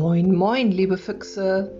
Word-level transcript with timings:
Moin, 0.00 0.34
moin, 0.34 0.72
liebe 0.72 0.96
Füchse. 0.96 1.70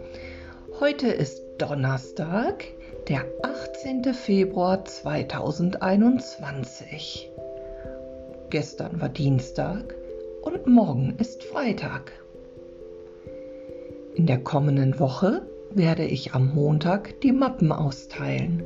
Heute 0.78 1.08
ist 1.08 1.40
Donnerstag, 1.56 2.66
der 3.08 3.24
18. 3.42 4.12
Februar 4.12 4.84
2021. 4.84 7.30
Gestern 8.50 9.00
war 9.00 9.08
Dienstag 9.08 9.94
und 10.42 10.66
morgen 10.66 11.14
ist 11.16 11.42
Freitag. 11.44 12.12
In 14.16 14.26
der 14.26 14.40
kommenden 14.40 15.00
Woche 15.00 15.40
werde 15.70 16.04
ich 16.04 16.34
am 16.34 16.54
Montag 16.54 17.18
die 17.22 17.32
Mappen 17.32 17.72
austeilen. 17.72 18.64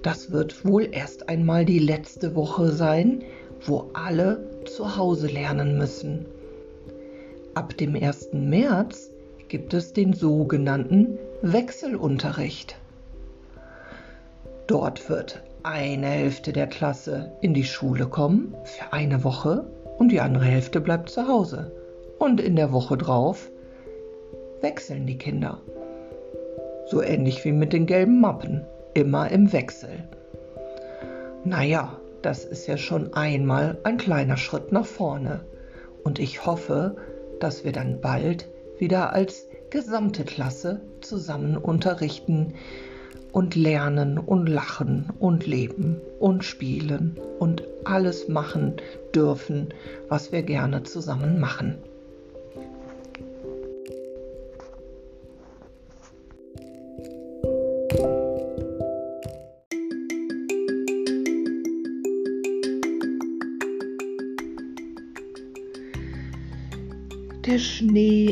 Das 0.00 0.32
wird 0.32 0.64
wohl 0.64 0.88
erst 0.90 1.28
einmal 1.28 1.66
die 1.66 1.78
letzte 1.78 2.34
Woche 2.34 2.68
sein, 2.68 3.22
wo 3.66 3.90
alle 3.92 4.62
zu 4.64 4.96
Hause 4.96 5.26
lernen 5.26 5.76
müssen. 5.76 6.24
Ab 7.54 7.76
dem 7.76 7.96
1. 7.96 8.28
März 8.32 9.10
gibt 9.48 9.74
es 9.74 9.92
den 9.92 10.12
sogenannten 10.12 11.18
Wechselunterricht. 11.42 12.76
Dort 14.68 15.10
wird 15.10 15.42
eine 15.64 16.06
Hälfte 16.06 16.52
der 16.52 16.68
Klasse 16.68 17.32
in 17.40 17.52
die 17.52 17.64
Schule 17.64 18.06
kommen 18.06 18.54
für 18.62 18.92
eine 18.92 19.24
Woche 19.24 19.64
und 19.98 20.12
die 20.12 20.20
andere 20.20 20.44
Hälfte 20.44 20.80
bleibt 20.80 21.10
zu 21.10 21.26
Hause. 21.26 21.72
Und 22.20 22.40
in 22.40 22.54
der 22.54 22.70
Woche 22.70 22.96
drauf 22.96 23.50
wechseln 24.60 25.06
die 25.06 25.18
Kinder. 25.18 25.58
So 26.86 27.02
ähnlich 27.02 27.44
wie 27.44 27.52
mit 27.52 27.72
den 27.72 27.86
gelben 27.86 28.20
Mappen, 28.20 28.64
immer 28.94 29.28
im 29.30 29.52
Wechsel. 29.52 30.04
Naja, 31.44 31.98
das 32.22 32.44
ist 32.44 32.68
ja 32.68 32.76
schon 32.76 33.12
einmal 33.14 33.78
ein 33.82 33.96
kleiner 33.96 34.36
Schritt 34.36 34.70
nach 34.70 34.86
vorne. 34.86 35.40
Und 36.04 36.18
ich 36.18 36.46
hoffe, 36.46 36.96
dass 37.40 37.64
wir 37.64 37.72
dann 37.72 38.00
bald 38.00 38.48
wieder 38.78 39.12
als 39.12 39.46
gesamte 39.70 40.24
Klasse 40.24 40.80
zusammen 41.00 41.56
unterrichten 41.56 42.54
und 43.32 43.54
lernen 43.54 44.18
und 44.18 44.48
lachen 44.48 45.10
und 45.18 45.46
leben 45.46 46.00
und 46.18 46.44
spielen 46.44 47.16
und 47.38 47.62
alles 47.84 48.28
machen 48.28 48.74
dürfen, 49.14 49.72
was 50.08 50.32
wir 50.32 50.42
gerne 50.42 50.82
zusammen 50.82 51.38
machen. 51.38 51.78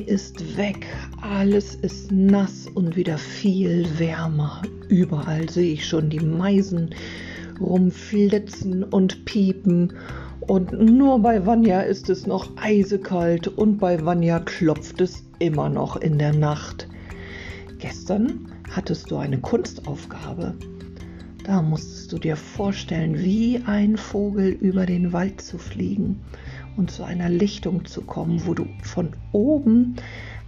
Ist 0.08 0.56
weg, 0.56 0.86
alles 1.20 1.74
ist 1.74 2.10
nass 2.10 2.66
und 2.74 2.96
wieder 2.96 3.18
viel 3.18 3.86
wärmer. 3.98 4.62
Überall 4.88 5.50
sehe 5.50 5.74
ich 5.74 5.86
schon 5.86 6.08
die 6.08 6.20
Meisen 6.20 6.94
rumflitzen 7.60 8.84
und 8.84 9.26
piepen. 9.26 9.92
Und 10.40 10.72
nur 10.72 11.20
bei 11.20 11.44
Vanya 11.44 11.82
ist 11.82 12.08
es 12.08 12.26
noch 12.26 12.48
eisekalt 12.56 13.48
und 13.48 13.78
bei 13.78 14.02
Vanya 14.02 14.40
klopft 14.40 15.00
es 15.02 15.24
immer 15.38 15.68
noch 15.68 15.96
in 15.96 16.18
der 16.18 16.32
Nacht. 16.32 16.88
Gestern 17.78 18.50
hattest 18.70 19.10
du 19.10 19.16
eine 19.16 19.38
Kunstaufgabe. 19.38 20.54
Da 21.44 21.60
musstest 21.60 22.12
du 22.12 22.18
dir 22.18 22.36
vorstellen, 22.36 23.18
wie 23.18 23.60
ein 23.66 23.98
Vogel 23.98 24.48
über 24.48 24.86
den 24.86 25.12
Wald 25.12 25.42
zu 25.42 25.58
fliegen 25.58 26.20
und 26.78 26.90
zu 26.92 27.02
einer 27.02 27.28
Lichtung 27.28 27.84
zu 27.84 28.02
kommen, 28.02 28.46
wo 28.46 28.54
du 28.54 28.66
von 28.82 29.10
oben 29.32 29.96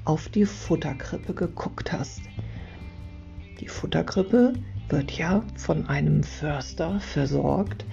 auf 0.04 0.28
die 0.28 0.46
Futterkrippe 0.46 1.34
geguckt 1.34 1.92
hast. 1.92 2.22
Die 3.58 3.68
Futterkrippe 3.68 4.54
wird 4.88 5.10
ja 5.18 5.42
von 5.56 5.86
einem 5.86 6.22
Förster 6.22 7.00
versorgt, 7.00 7.84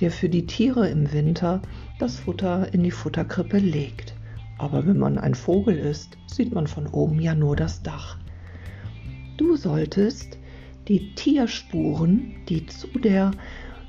der 0.00 0.10
für 0.10 0.28
die 0.28 0.44
Tiere 0.46 0.88
im 0.88 1.12
Winter 1.12 1.62
das 1.98 2.18
Futter 2.18 2.74
in 2.74 2.82
die 2.82 2.90
Futterkrippe 2.90 3.58
legt. 3.58 4.14
Aber 4.58 4.86
wenn 4.86 4.98
man 4.98 5.16
ein 5.16 5.34
Vogel 5.34 5.78
ist, 5.78 6.18
sieht 6.26 6.52
man 6.52 6.66
von 6.66 6.86
oben 6.88 7.20
ja 7.20 7.34
nur 7.34 7.56
das 7.56 7.82
Dach. 7.82 8.18
Du 9.36 9.56
solltest 9.56 10.38
die 10.88 11.14
Tierspuren, 11.14 12.34
die 12.48 12.66
zu 12.66 12.88
der 12.98 13.30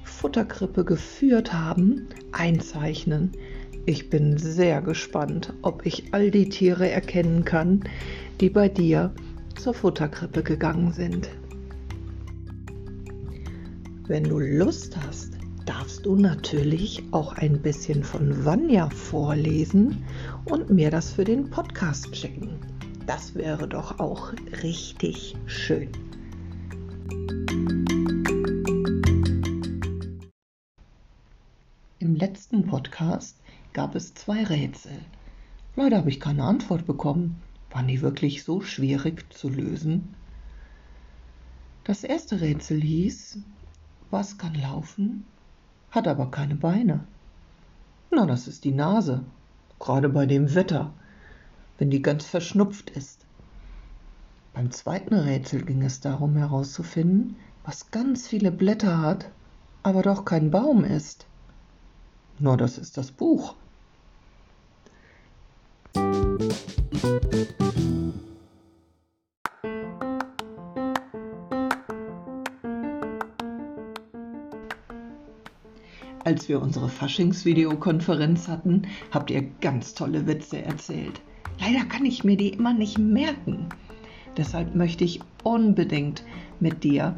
Futterkrippe 0.04 0.86
geführt 0.86 1.54
haben, 1.54 2.08
einzeichnen. 2.32 3.32
Ich 3.88 4.10
bin 4.10 4.36
sehr 4.40 4.82
gespannt, 4.82 5.54
ob 5.62 5.86
ich 5.86 6.12
all 6.12 6.32
die 6.32 6.50
Tiere 6.50 6.90
erkennen 6.90 7.46
kann, 7.46 7.84
die 8.42 8.50
bei 8.50 8.68
dir 8.68 9.14
zur 9.56 9.76
Futterkrippe 9.76 10.42
gegangen 10.42 10.92
sind. 10.92 11.30
Wenn 14.08 14.24
du 14.24 14.40
Lust 14.40 14.98
hast, 14.98 15.34
darfst 15.68 16.04
du 16.04 16.16
natürlich 16.16 17.04
auch 17.12 17.34
ein 17.34 17.62
bisschen 17.62 18.04
von 18.04 18.44
Vanya 18.44 18.90
vorlesen 18.90 20.04
und 20.46 20.72
mir 20.72 20.90
das 20.90 21.12
für 21.12 21.24
den 21.24 21.52
Podcast 21.52 22.16
schicken. 22.16 22.58
Das 23.06 23.36
wäre 23.36 23.68
doch 23.68 24.00
auch 24.00 24.34
richtig 24.64 25.36
schön. 25.46 25.90
Im 32.00 32.16
letzten 32.16 32.66
Podcast 32.66 33.38
gab 33.76 33.94
es 33.94 34.14
zwei 34.14 34.46
Rätsel. 34.46 34.98
Leider 35.76 35.98
habe 35.98 36.10
ich 36.10 36.22
keine 36.22 36.46
Antwort 36.46 36.88
bekommen. 36.88 37.44
Waren 37.72 37.90
die 37.90 38.02
wirklich 38.02 38.46
so 38.46 38.62
schwierig 38.62 39.32
zu 39.34 39.50
lösen? 39.50 40.16
Das 41.84 42.06
erste 42.06 42.40
Rätsel 42.40 42.80
hieß, 42.80 43.40
was 44.12 44.38
kann 44.38 44.56
laufen, 44.56 45.26
hat 45.92 46.08
aber 46.08 46.32
keine 46.32 46.56
Beine. 46.56 47.06
Na, 48.12 48.26
das 48.26 48.48
ist 48.48 48.64
die 48.64 48.72
Nase, 48.72 49.26
gerade 49.78 50.08
bei 50.08 50.26
dem 50.26 50.56
Wetter, 50.56 50.94
wenn 51.78 51.90
die 51.90 52.02
ganz 52.02 52.26
verschnupft 52.26 52.92
ist. 52.92 53.26
Beim 54.54 54.72
zweiten 54.72 55.16
Rätsel 55.16 55.66
ging 55.66 55.84
es 55.84 56.00
darum 56.00 56.38
herauszufinden, 56.38 57.36
was 57.66 57.92
ganz 57.92 58.26
viele 58.26 58.54
Blätter 58.54 59.02
hat, 59.02 59.30
aber 59.84 60.02
doch 60.02 60.24
kein 60.24 60.50
Baum 60.50 60.86
ist. 60.86 61.28
Na, 62.40 62.56
das 62.56 62.78
ist 62.78 62.98
das 62.98 63.12
Buch. 63.12 63.56
Als 76.26 76.50
wir 76.50 76.62
unsere 76.62 76.90
Faschingsvideokonferenz 76.90 78.48
hatten, 78.48 78.88
habt 79.12 79.32
ihr 79.32 79.44
ganz 79.62 79.94
tolle 79.94 80.28
Witze 80.28 80.62
erzählt. 80.62 81.22
Leider 81.60 81.86
kann 81.86 82.04
ich 82.04 82.24
mir 82.24 82.36
die 82.36 82.50
immer 82.50 82.74
nicht 82.74 82.98
merken. 82.98 83.70
Deshalb 84.36 84.74
möchte 84.76 85.06
ich 85.06 85.22
unbedingt 85.44 86.24
mit 86.60 86.84
dir, 86.84 87.16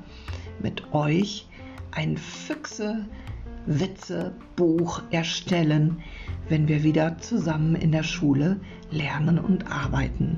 mit 0.62 0.94
euch 0.94 1.48
ein 1.92 2.18
Füchse-Witze-Buch 2.18 5.02
erstellen, 5.10 6.04
wenn 6.50 6.68
wir 6.68 6.84
wieder 6.84 7.18
zusammen 7.18 7.76
in 7.76 7.92
der 7.92 8.04
Schule 8.04 8.60
lernen 8.92 9.40
und 9.40 9.72
arbeiten. 9.72 10.38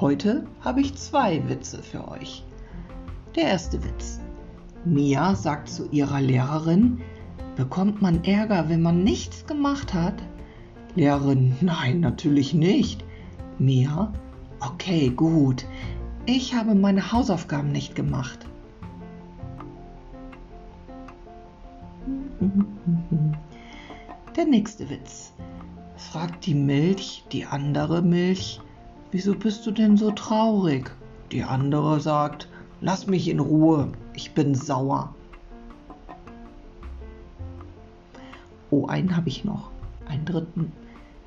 Heute 0.00 0.46
habe 0.60 0.80
ich 0.80 0.94
zwei 0.94 1.48
Witze 1.48 1.82
für 1.82 2.08
euch. 2.08 2.44
Der 3.36 3.44
erste 3.44 3.82
Witz. 3.82 4.20
Mia 4.84 5.34
sagt 5.34 5.68
zu 5.68 5.88
ihrer 5.90 6.20
Lehrerin, 6.20 7.00
bekommt 7.56 8.02
man 8.02 8.24
Ärger, 8.24 8.68
wenn 8.68 8.82
man 8.82 9.04
nichts 9.04 9.46
gemacht 9.46 9.94
hat? 9.94 10.14
Lehrerin, 10.94 11.56
nein, 11.60 12.00
natürlich 12.00 12.54
nicht. 12.54 13.04
Mia, 13.58 14.12
okay, 14.60 15.10
gut. 15.10 15.66
Ich 16.26 16.54
habe 16.54 16.74
meine 16.74 17.12
Hausaufgaben 17.12 17.72
nicht 17.72 17.94
gemacht. 17.94 18.46
Der 24.36 24.46
nächste 24.46 24.88
Witz. 24.88 25.34
Fragt 25.96 26.46
die 26.46 26.54
Milch 26.54 27.22
die 27.32 27.44
andere 27.44 28.00
Milch, 28.00 28.62
wieso 29.10 29.34
bist 29.34 29.66
du 29.66 29.70
denn 29.72 29.98
so 29.98 30.10
traurig? 30.10 30.90
Die 31.32 31.44
andere 31.44 32.00
sagt, 32.00 32.48
lass 32.80 33.06
mich 33.06 33.28
in 33.28 33.40
Ruhe, 33.40 33.92
ich 34.14 34.32
bin 34.32 34.54
sauer. 34.54 35.14
Oh, 38.70 38.86
einen 38.86 39.14
habe 39.18 39.28
ich 39.28 39.44
noch, 39.44 39.70
einen 40.08 40.24
dritten. 40.24 40.72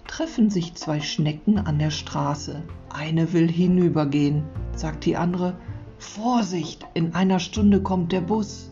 Treffen 0.07 0.49
sich 0.49 0.73
zwei 0.73 0.99
Schnecken 0.99 1.59
an 1.59 1.77
der 1.77 1.91
Straße. 1.91 2.63
Eine 2.89 3.33
will 3.33 3.51
hinübergehen, 3.51 4.41
sagt 4.75 5.05
die 5.05 5.15
andere, 5.15 5.55
Vorsicht, 5.99 6.87
in 6.95 7.13
einer 7.13 7.39
Stunde 7.39 7.81
kommt 7.81 8.11
der 8.11 8.21
Bus. 8.21 8.71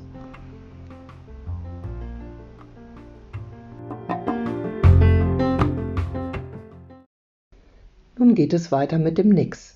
Geht 8.36 8.54
es 8.54 8.72
weiter 8.72 8.98
mit 8.98 9.20
dem 9.20 9.30
Nix. 9.30 9.76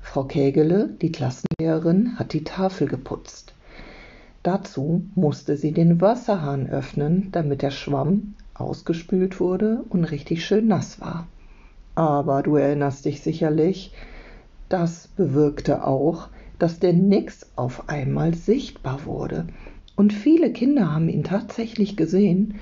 Frau 0.00 0.24
Kägele, 0.24 0.88
die 1.02 1.12
Klassenlehrerin, 1.12 2.18
hat 2.18 2.32
die 2.32 2.42
Tafel 2.42 2.88
geputzt. 2.88 3.52
Dazu 4.42 5.02
musste 5.14 5.58
sie 5.58 5.72
den 5.72 6.00
Wasserhahn 6.00 6.70
öffnen, 6.70 7.28
damit 7.32 7.60
der 7.60 7.70
Schwamm 7.70 8.32
ausgespült 8.54 9.40
wurde 9.40 9.84
und 9.90 10.04
richtig 10.04 10.46
schön 10.46 10.68
nass 10.68 11.02
war. 11.02 11.26
Aber 11.96 12.42
du 12.42 12.56
erinnerst 12.56 13.04
dich 13.04 13.20
sicherlich, 13.20 13.92
das 14.70 15.08
bewirkte 15.08 15.86
auch, 15.86 16.28
dass 16.58 16.78
der 16.78 16.94
Nix 16.94 17.44
auf 17.56 17.90
einmal 17.90 18.32
sichtbar 18.32 19.04
wurde. 19.04 19.48
Und 19.96 20.14
viele 20.14 20.50
Kinder 20.50 20.94
haben 20.94 21.10
ihn 21.10 21.24
tatsächlich 21.24 21.94
gesehen, 21.94 22.54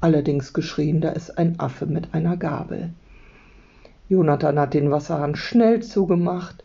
allerdings 0.00 0.52
geschrien, 0.52 1.00
da 1.00 1.08
ist 1.08 1.38
ein 1.38 1.58
Affe 1.58 1.86
mit 1.86 2.14
einer 2.14 2.36
Gabel. 2.36 2.90
Jonathan 4.12 4.58
hat 4.58 4.74
den 4.74 4.90
Wasserhahn 4.90 5.36
schnell 5.36 5.82
zugemacht 5.82 6.62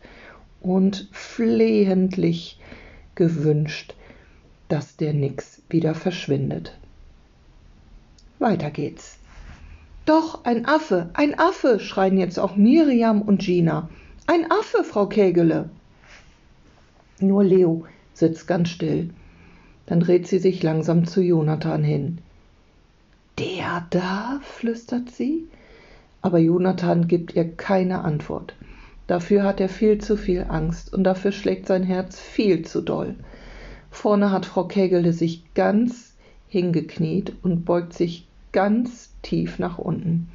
und 0.60 1.08
flehentlich 1.12 2.60
gewünscht, 3.14 3.94
dass 4.68 4.98
der 4.98 5.14
Nix 5.14 5.62
wieder 5.70 5.94
verschwindet. 5.94 6.76
Weiter 8.38 8.70
geht's. 8.70 9.16
Doch, 10.04 10.44
ein 10.44 10.66
Affe, 10.66 11.08
ein 11.14 11.38
Affe, 11.38 11.80
schreien 11.80 12.18
jetzt 12.18 12.38
auch 12.38 12.54
Miriam 12.54 13.22
und 13.22 13.40
Gina. 13.40 13.88
Ein 14.26 14.50
Affe, 14.50 14.84
Frau 14.84 15.06
Kägele. 15.06 15.70
Nur 17.18 17.44
Leo 17.44 17.86
sitzt 18.12 18.46
ganz 18.46 18.68
still. 18.68 19.08
Dann 19.86 20.00
dreht 20.00 20.26
sie 20.26 20.38
sich 20.38 20.62
langsam 20.62 21.06
zu 21.06 21.22
Jonathan 21.22 21.82
hin. 21.82 22.18
Der 23.38 23.86
da? 23.88 24.38
flüstert 24.42 25.10
sie. 25.10 25.48
Aber 26.20 26.38
Jonathan 26.38 27.08
gibt 27.08 27.34
ihr 27.34 27.48
keine 27.48 28.04
Antwort. 28.04 28.54
Dafür 29.06 29.42
hat 29.44 29.60
er 29.60 29.68
viel 29.68 29.98
zu 29.98 30.16
viel 30.16 30.44
Angst 30.48 30.92
und 30.92 31.04
dafür 31.04 31.32
schlägt 31.32 31.66
sein 31.66 31.82
Herz 31.82 32.20
viel 32.20 32.64
zu 32.64 32.82
doll. 32.82 33.14
Vorne 33.90 34.30
hat 34.30 34.44
Frau 34.44 34.64
Kägele 34.64 35.12
sich 35.12 35.54
ganz 35.54 36.14
hingekniet 36.48 37.32
und 37.42 37.64
beugt 37.64 37.94
sich 37.94 38.26
ganz 38.52 39.10
tief 39.22 39.58
nach 39.58 39.78
unten. 39.78 40.28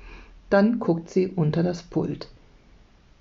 Dann 0.50 0.80
guckt 0.80 1.10
sie 1.10 1.28
unter 1.28 1.64
das 1.64 1.84
Pult. 1.84 2.30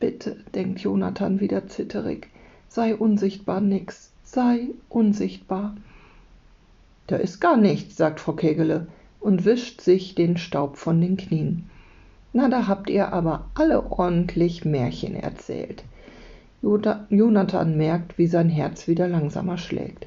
Bitte, 0.01 0.37
denkt 0.55 0.81
Jonathan 0.81 1.41
wieder 1.41 1.69
zitterig, 1.69 2.29
sei 2.69 2.95
unsichtbar 2.95 3.61
nix, 3.61 4.11
sei 4.25 4.69
unsichtbar. 4.89 5.77
Da 7.07 7.17
ist 7.17 7.41
gar 7.41 7.57
nichts, 7.57 7.97
sagt 7.97 8.21
Frau 8.21 8.33
Kegele 8.33 8.87
und 9.21 9.45
wischt 9.45 9.81
sich 9.81 10.15
den 10.15 10.37
Staub 10.37 10.77
von 10.77 11.01
den 11.01 11.17
Knien. 11.17 11.69
Na, 12.33 12.49
da 12.49 12.67
habt 12.67 12.89
ihr 12.89 13.13
aber 13.13 13.47
alle 13.55 13.93
ordentlich 13.93 14.65
Märchen 14.65 15.15
erzählt. 15.15 15.85
Jonathan 16.63 17.77
merkt, 17.77 18.19
wie 18.19 18.27
sein 18.27 18.49
Herz 18.49 18.87
wieder 18.87 19.09
langsamer 19.09 19.59
schlägt. 19.59 20.07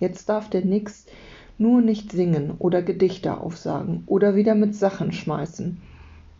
Jetzt 0.00 0.28
darf 0.28 0.48
der 0.48 0.64
Nix 0.64 1.06
nur 1.58 1.80
nicht 1.80 2.12
singen 2.12 2.52
oder 2.58 2.82
Gedichte 2.82 3.38
aufsagen 3.38 4.04
oder 4.06 4.34
wieder 4.34 4.54
mit 4.54 4.74
Sachen 4.74 5.12
schmeißen. 5.12 5.80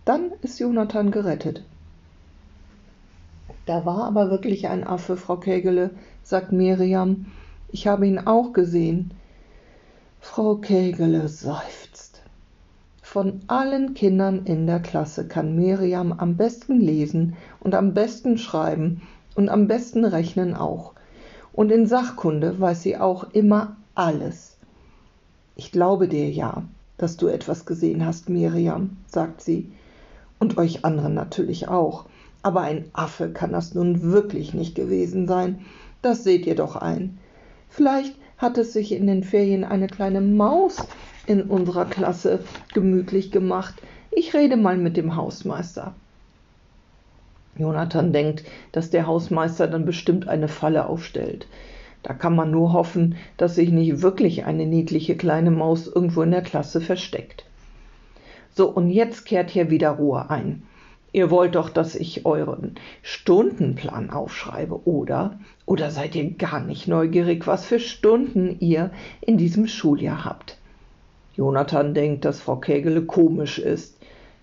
Dann 0.04 0.32
ist 0.42 0.58
Jonathan 0.58 1.10
gerettet. 1.10 1.64
Da 3.66 3.86
war 3.86 4.04
aber 4.04 4.30
wirklich 4.30 4.68
ein 4.68 4.84
Affe, 4.84 5.16
Frau 5.16 5.36
Kägele, 5.36 5.90
sagt 6.24 6.50
Miriam. 6.50 7.26
Ich 7.70 7.86
habe 7.86 8.06
ihn 8.06 8.18
auch 8.18 8.52
gesehen. 8.52 9.12
Frau 10.20 10.56
Kägele 10.56 11.28
seufzt. 11.28 12.11
Von 13.12 13.40
allen 13.46 13.92
Kindern 13.92 14.46
in 14.46 14.66
der 14.66 14.80
Klasse 14.80 15.28
kann 15.28 15.54
Miriam 15.54 16.14
am 16.14 16.38
besten 16.38 16.80
lesen 16.80 17.36
und 17.60 17.74
am 17.74 17.92
besten 17.92 18.38
schreiben 18.38 19.02
und 19.34 19.50
am 19.50 19.68
besten 19.68 20.06
rechnen 20.06 20.54
auch. 20.54 20.94
Und 21.52 21.70
in 21.70 21.84
Sachkunde 21.84 22.58
weiß 22.58 22.80
sie 22.80 22.96
auch 22.96 23.24
immer 23.34 23.76
alles. 23.94 24.56
Ich 25.56 25.72
glaube 25.72 26.08
dir 26.08 26.30
ja, 26.30 26.62
dass 26.96 27.18
du 27.18 27.26
etwas 27.26 27.66
gesehen 27.66 28.06
hast, 28.06 28.30
Miriam, 28.30 28.96
sagt 29.08 29.42
sie, 29.42 29.70
und 30.38 30.56
euch 30.56 30.82
anderen 30.86 31.12
natürlich 31.12 31.68
auch. 31.68 32.06
Aber 32.42 32.62
ein 32.62 32.86
Affe 32.94 33.28
kann 33.28 33.52
das 33.52 33.74
nun 33.74 34.00
wirklich 34.00 34.54
nicht 34.54 34.74
gewesen 34.74 35.28
sein. 35.28 35.66
Das 36.00 36.24
seht 36.24 36.46
ihr 36.46 36.54
doch 36.54 36.76
ein. 36.76 37.18
Vielleicht 37.68 38.16
hat 38.38 38.56
es 38.56 38.72
sich 38.72 38.90
in 38.90 39.06
den 39.06 39.22
Ferien 39.22 39.64
eine 39.64 39.88
kleine 39.88 40.22
Maus 40.22 40.78
in 41.26 41.42
unserer 41.42 41.84
Klasse 41.84 42.40
gemütlich 42.74 43.30
gemacht. 43.30 43.74
Ich 44.10 44.34
rede 44.34 44.56
mal 44.56 44.76
mit 44.76 44.96
dem 44.96 45.16
Hausmeister. 45.16 45.94
Jonathan 47.56 48.12
denkt, 48.12 48.44
dass 48.72 48.90
der 48.90 49.06
Hausmeister 49.06 49.66
dann 49.66 49.84
bestimmt 49.84 50.28
eine 50.28 50.48
Falle 50.48 50.86
aufstellt. 50.86 51.46
Da 52.02 52.14
kann 52.14 52.34
man 52.34 52.50
nur 52.50 52.72
hoffen, 52.72 53.16
dass 53.36 53.54
sich 53.54 53.70
nicht 53.70 54.02
wirklich 54.02 54.44
eine 54.44 54.66
niedliche 54.66 55.16
kleine 55.16 55.50
Maus 55.50 55.86
irgendwo 55.86 56.22
in 56.22 56.30
der 56.30 56.42
Klasse 56.42 56.80
versteckt. 56.80 57.44
So, 58.54 58.68
und 58.68 58.90
jetzt 58.90 59.24
kehrt 59.24 59.50
hier 59.50 59.70
wieder 59.70 59.90
Ruhe 59.90 60.28
ein. 60.28 60.62
Ihr 61.12 61.30
wollt 61.30 61.54
doch, 61.54 61.68
dass 61.68 61.94
ich 61.94 62.24
euren 62.24 62.74
Stundenplan 63.02 64.10
aufschreibe, 64.10 64.86
oder? 64.86 65.38
Oder 65.66 65.90
seid 65.90 66.14
ihr 66.14 66.30
gar 66.32 66.60
nicht 66.60 66.88
neugierig, 66.88 67.46
was 67.46 67.66
für 67.66 67.78
Stunden 67.78 68.56
ihr 68.60 68.90
in 69.20 69.36
diesem 69.36 69.66
Schuljahr 69.66 70.24
habt? 70.24 70.58
Jonathan 71.34 71.94
denkt, 71.94 72.24
dass 72.24 72.40
Frau 72.40 72.56
Kägele 72.56 73.02
komisch 73.02 73.58
ist. 73.58 73.96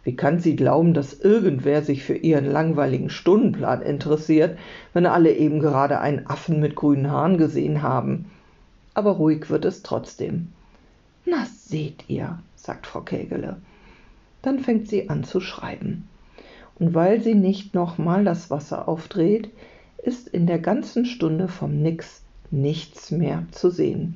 Wie 0.04 0.16
kann 0.16 0.40
sie 0.40 0.56
glauben, 0.56 0.94
dass 0.94 1.14
irgendwer 1.14 1.84
sich 1.84 2.04
für 2.04 2.16
ihren 2.16 2.46
langweiligen 2.46 3.10
Stundenplan 3.10 3.82
interessiert, 3.82 4.58
wenn 4.94 5.06
alle 5.06 5.34
eben 5.34 5.60
gerade 5.60 6.00
einen 6.00 6.26
Affen 6.26 6.60
mit 6.60 6.76
grünen 6.76 7.12
Haaren 7.12 7.38
gesehen 7.38 7.84
haben? 7.84 8.32
Aber 8.94 9.12
ruhig 9.12 9.50
wird 9.50 9.66
es 9.66 9.84
trotzdem. 9.84 10.48
Na 11.26 11.46
seht 11.46 12.06
ihr, 12.08 12.40
sagt 12.56 12.88
Frau 12.88 13.02
Kägele. 13.02 13.58
Dann 14.42 14.60
fängt 14.60 14.88
sie 14.88 15.10
an 15.10 15.24
zu 15.24 15.42
schreiben. 15.42 16.08
Und 16.80 16.94
weil 16.94 17.22
sie 17.22 17.36
nicht 17.36 17.76
nochmal 17.76 18.24
das 18.24 18.50
Wasser 18.50 18.88
aufdreht, 18.88 19.50
ist 20.02 20.28
in 20.28 20.48
der 20.48 20.60
ganzen 20.60 21.06
Stunde 21.06 21.50
vom 21.50 21.82
Nix 21.82 22.24
nichts 22.52 23.12
mehr 23.12 23.44
zu 23.52 23.70
sehen. 23.70 24.16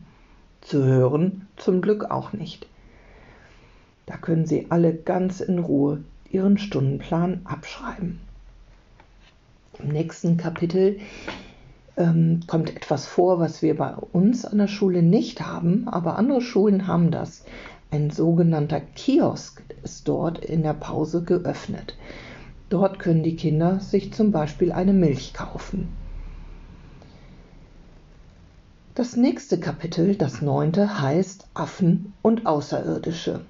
Zu 0.64 0.86
hören 0.86 1.48
zum 1.58 1.82
Glück 1.82 2.10
auch 2.10 2.32
nicht. 2.32 2.68
Da 4.06 4.16
können 4.18 4.46
Sie 4.46 4.68
alle 4.70 4.94
ganz 4.94 5.42
in 5.42 5.60
Ruhe 5.60 6.04
Ihren 6.32 6.58
Stundenplan 6.58 7.42
abschreiben. 7.44 8.20
Im 9.80 9.90
nächsten 9.90 10.38
Kapitel 10.38 11.00
ähm, 11.98 12.40
kommt 12.48 12.76
etwas 12.76 13.06
vor, 13.06 13.40
was 13.40 13.62
wir 13.62 13.76
bei 13.76 13.94
uns 13.94 14.46
an 14.46 14.58
der 14.58 14.68
Schule 14.68 15.04
nicht 15.04 15.42
haben, 15.42 15.88
aber 15.90 16.18
andere 16.18 16.42
Schulen 16.42 16.88
haben 16.88 17.12
das. 17.12 17.44
Ein 17.92 18.10
sogenannter 18.10 18.80
Kiosk 18.80 19.62
ist 19.84 20.08
dort 20.08 20.44
in 20.44 20.64
der 20.64 20.74
Pause 20.74 21.24
geöffnet. 21.24 21.98
Dort 22.70 23.00
können 23.00 23.22
die 23.22 23.36
Kinder 23.36 23.80
sich 23.82 24.14
zum 24.14 24.32
Beispiel 24.32 24.72
eine 24.72 24.94
Milch 24.94 25.34
kaufen. 25.34 25.90
Das 28.96 29.16
nächste 29.16 29.60
Kapitel, 29.60 30.16
das 30.16 30.44
neunte, 30.44 31.02
heißt 31.02 31.48
Affen 31.56 32.14
und 32.22 32.46
Außerirdische. 32.46 33.42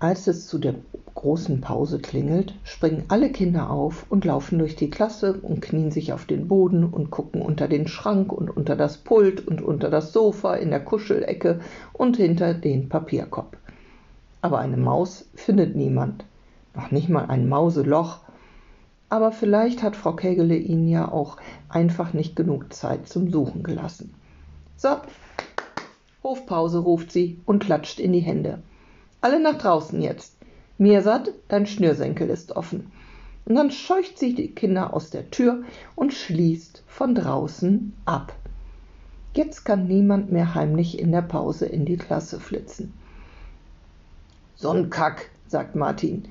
Als 0.00 0.26
es 0.26 0.48
zu 0.48 0.58
der 0.58 0.74
großen 1.14 1.60
Pause 1.60 2.00
klingelt, 2.00 2.52
springen 2.64 3.04
alle 3.06 3.30
Kinder 3.30 3.70
auf 3.70 4.06
und 4.10 4.24
laufen 4.24 4.58
durch 4.58 4.74
die 4.74 4.90
Klasse 4.90 5.34
und 5.34 5.62
knien 5.62 5.92
sich 5.92 6.12
auf 6.12 6.24
den 6.24 6.48
Boden 6.48 6.82
und 6.82 7.12
gucken 7.12 7.42
unter 7.42 7.68
den 7.68 7.86
Schrank 7.86 8.32
und 8.32 8.50
unter 8.50 8.74
das 8.74 8.98
Pult 8.98 9.46
und 9.46 9.62
unter 9.62 9.88
das 9.88 10.12
Sofa, 10.12 10.56
in 10.56 10.70
der 10.70 10.84
Kuschelecke 10.84 11.60
und 11.92 12.16
hinter 12.16 12.54
den 12.54 12.88
Papierkorb. 12.88 13.56
Aber 14.40 14.58
eine 14.58 14.78
Maus 14.78 15.26
findet 15.36 15.76
niemand, 15.76 16.24
noch 16.74 16.90
nicht 16.90 17.08
mal 17.08 17.26
ein 17.26 17.48
Mauseloch. 17.48 18.18
Aber 19.12 19.30
vielleicht 19.30 19.82
hat 19.82 19.94
Frau 19.94 20.14
Kägele 20.14 20.56
ihnen 20.56 20.88
ja 20.88 21.12
auch 21.12 21.36
einfach 21.68 22.14
nicht 22.14 22.34
genug 22.34 22.72
Zeit 22.72 23.06
zum 23.06 23.30
Suchen 23.30 23.62
gelassen. 23.62 24.14
So, 24.78 24.88
Hofpause 26.22 26.78
ruft 26.78 27.12
sie 27.12 27.38
und 27.44 27.62
klatscht 27.62 28.00
in 28.00 28.14
die 28.14 28.20
Hände. 28.20 28.62
Alle 29.20 29.38
nach 29.38 29.58
draußen 29.58 30.00
jetzt. 30.00 30.38
Mirsad, 30.78 31.30
dein 31.48 31.66
Schnürsenkel 31.66 32.30
ist 32.30 32.56
offen. 32.56 32.90
Und 33.44 33.56
dann 33.56 33.70
scheucht 33.70 34.18
sie 34.18 34.34
die 34.34 34.48
Kinder 34.48 34.94
aus 34.94 35.10
der 35.10 35.30
Tür 35.30 35.62
und 35.94 36.14
schließt 36.14 36.82
von 36.86 37.14
draußen 37.14 37.92
ab. 38.06 38.34
Jetzt 39.34 39.64
kann 39.64 39.88
niemand 39.88 40.32
mehr 40.32 40.54
heimlich 40.54 40.98
in 40.98 41.12
der 41.12 41.20
Pause 41.20 41.66
in 41.66 41.84
die 41.84 41.98
Klasse 41.98 42.40
flitzen. 42.40 42.94
So'n 44.58 44.88
Kack, 44.88 45.28
sagt 45.48 45.76
Martin. 45.76 46.24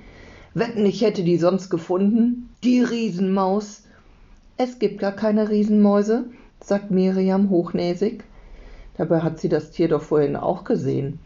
Wetten, 0.54 0.86
ich 0.86 1.02
hätte 1.02 1.24
die 1.24 1.38
sonst 1.38 1.70
gefunden? 1.70 2.50
Die 2.62 2.82
Riesenmaus. 2.82 3.84
Es 4.58 4.80
gibt 4.80 5.00
gar 5.00 5.14
keine 5.14 5.50
Riesenmäuse, 5.50 6.26
sagt 6.62 6.92
Miriam 6.92 7.50
hochnäsig. 7.50 8.26
Dabei 8.98 9.22
hat 9.22 9.40
sie 9.40 9.48
das 9.48 9.72
Tier 9.72 9.88
doch 9.88 10.02
vorhin 10.02 10.36
auch 10.36 10.66
gesehen. 10.66 11.20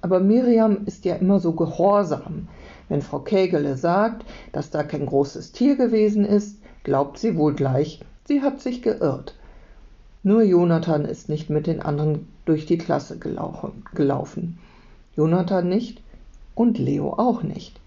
Aber 0.00 0.18
Miriam 0.18 0.78
ist 0.86 1.04
ja 1.04 1.14
immer 1.14 1.38
so 1.38 1.52
gehorsam. 1.52 2.48
Wenn 2.88 3.00
Frau 3.00 3.20
Kägele 3.20 3.76
sagt, 3.76 4.26
dass 4.50 4.70
da 4.70 4.82
kein 4.82 5.06
großes 5.06 5.52
Tier 5.52 5.76
gewesen 5.76 6.24
ist, 6.24 6.58
glaubt 6.82 7.18
sie 7.18 7.36
wohl 7.36 7.54
gleich, 7.54 8.00
sie 8.26 8.42
hat 8.42 8.60
sich 8.60 8.82
geirrt. 8.82 9.36
Nur 10.24 10.42
Jonathan 10.42 11.04
ist 11.04 11.28
nicht 11.28 11.48
mit 11.48 11.68
den 11.68 11.80
anderen 11.80 12.26
durch 12.44 12.66
die 12.66 12.78
Klasse 12.78 13.20
gelaufen. 13.20 14.58
Jonathan 15.14 15.68
nicht 15.68 16.02
und 16.56 16.78
Leo 16.78 17.12
auch 17.12 17.44
nicht. 17.44 17.80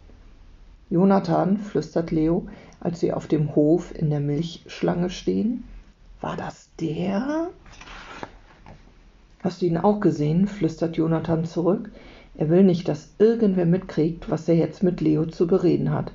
Jonathan, 0.90 1.58
flüstert 1.58 2.12
Leo, 2.12 2.48
als 2.80 3.00
sie 3.00 3.12
auf 3.12 3.28
dem 3.28 3.56
Hof 3.56 3.94
in 3.94 4.10
der 4.10 4.22
Milchschlange 4.22 5.10
stehen. 5.10 5.64
War 6.22 6.38
das 6.38 6.70
der? 6.80 7.50
Hast 9.42 9.62
du 9.62 9.66
ihn 9.66 9.78
auch 9.78 10.00
gesehen? 10.00 10.48
flüstert 10.48 10.98
Jonathan 10.98 11.46
zurück. 11.46 11.92
Er 12.36 12.50
will 12.50 12.64
nicht, 12.64 12.88
dass 12.88 13.10
irgendwer 13.20 13.66
mitkriegt, 13.66 14.30
was 14.30 14.48
er 14.48 14.56
jetzt 14.56 14.84
mit 14.84 15.02
Leo 15.02 15.26
zu 15.26 15.48
bereden 15.48 15.92
hat. 15.92 16.12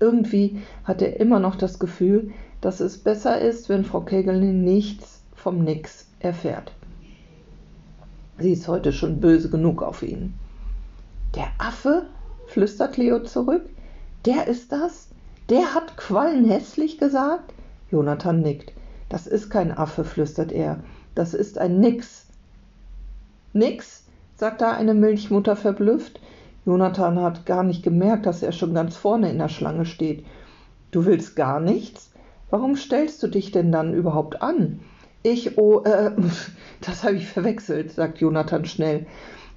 Irgendwie 0.00 0.62
hat 0.84 1.00
er 1.02 1.20
immer 1.20 1.38
noch 1.38 1.56
das 1.56 1.78
Gefühl, 1.78 2.32
dass 2.60 2.80
es 2.80 2.98
besser 2.98 3.40
ist, 3.40 3.68
wenn 3.68 3.84
Frau 3.84 4.00
Kegelin 4.00 4.64
nichts 4.64 5.22
vom 5.34 5.62
Nix 5.62 6.08
erfährt. 6.20 6.72
Sie 8.38 8.52
ist 8.52 8.66
heute 8.66 8.92
schon 8.92 9.20
böse 9.20 9.50
genug 9.50 9.82
auf 9.82 10.02
ihn. 10.02 10.34
Der 11.34 11.48
Affe? 11.58 12.06
flüstert 12.46 12.96
Leo 12.96 13.20
zurück. 13.20 13.62
Der 14.24 14.46
ist 14.46 14.70
das? 14.70 15.08
Der 15.48 15.74
hat 15.74 15.96
Quallen 15.96 16.44
hässlich 16.44 16.98
gesagt? 16.98 17.52
Jonathan 17.90 18.40
nickt. 18.40 18.72
Das 19.08 19.26
ist 19.26 19.50
kein 19.50 19.76
Affe, 19.76 20.04
flüstert 20.04 20.52
er. 20.52 20.78
Das 21.14 21.34
ist 21.34 21.58
ein 21.58 21.80
Nix. 21.80 22.26
Nix? 23.52 24.04
sagt 24.36 24.60
da 24.60 24.72
eine 24.72 24.94
Milchmutter 24.94 25.56
verblüfft. 25.56 26.20
Jonathan 26.64 27.20
hat 27.20 27.46
gar 27.46 27.62
nicht 27.62 27.82
gemerkt, 27.82 28.26
dass 28.26 28.42
er 28.42 28.52
schon 28.52 28.74
ganz 28.74 28.96
vorne 28.96 29.30
in 29.30 29.38
der 29.38 29.48
Schlange 29.48 29.84
steht. 29.84 30.24
Du 30.90 31.04
willst 31.04 31.36
gar 31.36 31.60
nichts? 31.60 32.12
Warum 32.50 32.76
stellst 32.76 33.22
du 33.22 33.28
dich 33.28 33.50
denn 33.50 33.72
dann 33.72 33.94
überhaupt 33.94 34.42
an? 34.42 34.80
Ich, 35.22 35.58
oh, 35.58 35.82
äh, 35.82 36.12
das 36.80 37.02
habe 37.02 37.16
ich 37.16 37.26
verwechselt, 37.26 37.92
sagt 37.92 38.18
Jonathan 38.18 38.64
schnell. 38.64 39.06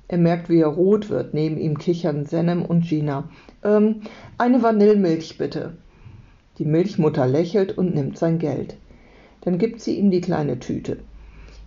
Er 0.08 0.18
merkt, 0.18 0.50
wie 0.50 0.60
er 0.60 0.68
rot 0.68 1.10
wird. 1.10 1.34
Neben 1.34 1.58
ihm 1.58 1.78
kichern 1.78 2.26
Senem 2.26 2.64
und 2.64 2.88
Gina. 2.88 3.30
Ähm, 3.64 4.02
eine 4.38 4.62
Vanillemilch 4.62 5.38
bitte. 5.38 5.74
Die 6.58 6.66
Milchmutter 6.66 7.28
lächelt 7.28 7.78
und 7.78 7.96
nimmt 7.96 8.18
sein 8.18 8.40
Geld. 8.40 8.78
Dann 9.42 9.58
gibt 9.58 9.82
sie 9.82 9.98
ihm 10.00 10.12
die 10.12 10.22
kleine 10.22 10.60
Tüte. 10.60 11.00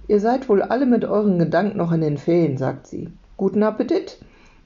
Ihr 0.07 0.21
seid 0.21 0.49
wohl 0.49 0.63
alle 0.63 0.87
mit 0.87 1.05
euren 1.05 1.39
Gedanken 1.39 1.77
noch 1.77 1.93
in 1.93 2.01
den 2.01 2.17
Ferien, 2.17 2.57
sagt 2.57 2.87
sie. 2.87 3.09
Guten 3.37 3.63
Appetit! 3.63 4.19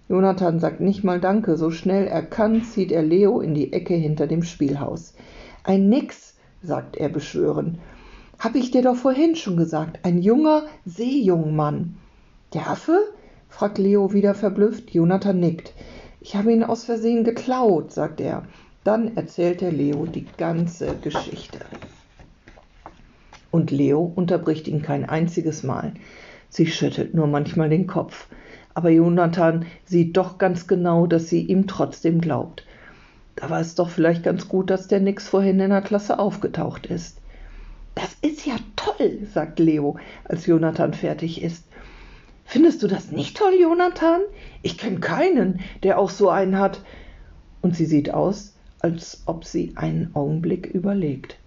Jonathan 0.09 0.61
sagt 0.61 0.81
nicht 0.81 1.05
mal 1.05 1.21
Danke. 1.21 1.57
So 1.57 1.71
schnell 1.71 2.07
er 2.07 2.23
kann, 2.23 2.63
zieht 2.63 2.93
er 2.93 3.03
Leo 3.03 3.41
in 3.41 3.55
die 3.55 3.73
Ecke 3.73 3.95
hinter 3.95 4.27
dem 4.27 4.43
Spielhaus. 4.43 5.15
Ein 5.65 5.89
Nix, 5.89 6.37
sagt 6.63 6.97
er 6.97 7.09
beschwörend. 7.09 7.79
Hab 8.39 8.55
ich 8.55 8.71
dir 8.71 8.83
doch 8.83 8.97
vorhin 8.97 9.37
schon 9.37 9.57
gesagt. 9.57 10.01
Ein 10.05 10.23
junger 10.23 10.65
Seejungmann. 10.85 11.97
Der 12.55 12.69
Affe? 12.69 12.99
Fragt 13.53 13.77
Leo 13.77 14.13
wieder 14.15 14.35
verblüfft. 14.35 14.95
Jonathan 14.95 15.39
nickt. 15.39 15.75
Ich 16.21 16.35
habe 16.35 16.53
ihn 16.53 16.65
aus 16.65 16.85
Versehen 16.85 17.23
geklaut, 17.23 17.93
sagt 17.93 18.21
er. 18.21 18.45
Dann 18.83 19.17
erzählt 19.17 19.61
er 19.61 19.71
Leo 19.71 20.07
die 20.07 20.27
ganze 20.39 20.97
Geschichte. 20.97 21.59
Und 23.51 23.71
Leo 23.71 24.11
unterbricht 24.17 24.69
ihn 24.69 24.81
kein 24.81 25.05
einziges 25.05 25.63
Mal. 25.63 25.93
Sie 26.49 26.67
schüttelt 26.67 27.15
nur 27.15 27.27
manchmal 27.27 27.69
den 27.69 27.87
Kopf. 27.87 28.27
Aber 28.73 28.89
Jonathan 28.89 29.67
sieht 29.85 30.17
doch 30.17 30.39
ganz 30.39 30.67
genau, 30.67 31.07
dass 31.07 31.29
sie 31.29 31.43
ihm 31.43 31.67
trotzdem 31.67 32.23
glaubt. 32.23 32.65
Da 33.37 33.51
war 33.51 33.61
es 33.61 33.75
doch 33.75 33.91
vielleicht 33.91 34.23
ganz 34.23 34.49
gut, 34.49 34.71
dass 34.71 34.89
der 34.89 35.01
Nix 35.01 35.29
vorhin 35.29 35.61
in 35.61 35.71
der 35.71 35.83
Klasse 35.83 36.19
aufgetaucht 36.19 36.87
ist. 36.87 37.19
Das 37.95 38.17
ist 38.23 38.47
ja 38.47 38.55
toll, 38.77 39.27
sagt 39.31 39.59
Leo, 39.59 39.99
als 40.25 40.47
Jonathan 40.47 40.95
fertig 40.95 41.43
ist. 41.43 41.67
Findest 42.53 42.83
du 42.83 42.87
das 42.87 43.11
nicht 43.11 43.39
toll, 43.39 43.55
Jonathan? 43.59 44.21
Ich 44.61 44.77
kenne 44.77 45.01
keinen, 45.01 45.61
der 45.83 45.99
auch 45.99 46.11
so 46.11 46.29
einen 46.29 46.59
hat. 46.59 46.83
Und 47.63 47.75
sie 47.75 47.87
sieht 47.87 48.13
aus, 48.13 48.53
als 48.79 49.23
ob 49.25 49.47
sie 49.47 49.73
einen 49.77 50.11
Augenblick 50.13 50.67
überlegt. 50.67 51.39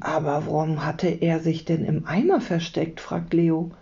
Aber 0.00 0.46
warum 0.46 0.86
hatte 0.86 1.08
er 1.08 1.38
sich 1.38 1.66
denn 1.66 1.84
im 1.84 2.06
Eimer 2.06 2.40
versteckt? 2.40 2.98
fragt 2.98 3.34
Leo. 3.34 3.72